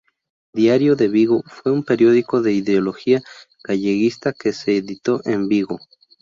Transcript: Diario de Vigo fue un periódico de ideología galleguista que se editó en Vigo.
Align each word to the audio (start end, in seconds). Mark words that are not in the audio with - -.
Diario 0.51 0.95
de 0.95 1.07
Vigo 1.09 1.43
fue 1.45 1.71
un 1.71 1.83
periódico 1.83 2.41
de 2.41 2.53
ideología 2.53 3.21
galleguista 3.63 4.33
que 4.33 4.51
se 4.51 4.77
editó 4.77 5.21
en 5.25 5.47
Vigo. 5.47 5.77